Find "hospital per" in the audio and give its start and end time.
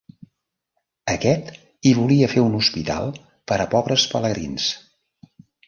2.61-3.61